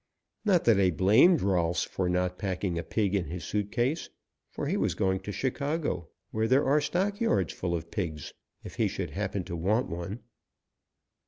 Not 0.43 0.63
that 0.65 0.79
I 0.79 0.89
blamed 0.89 1.41
Rolfs 1.43 1.83
for 1.83 2.09
not 2.09 2.39
packing 2.39 2.79
a 2.79 2.83
pig 2.83 3.13
in 3.13 3.25
his 3.25 3.43
suit 3.43 3.71
case, 3.71 4.09
for 4.49 4.65
he 4.65 4.75
was 4.75 4.95
going 4.95 5.19
to 5.19 5.31
Chicago 5.31 6.09
where 6.31 6.47
there 6.47 6.65
are 6.65 6.81
stock 6.81 7.21
yards 7.21 7.53
full 7.53 7.75
of 7.75 7.91
pigs, 7.91 8.33
if 8.63 8.77
he 8.77 8.87
should 8.87 9.11
happen 9.11 9.43
to 9.43 9.55
want 9.55 9.89
one. 9.89 10.21